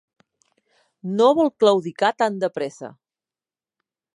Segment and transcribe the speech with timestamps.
[1.19, 2.91] No vol claudicar tan de pressa.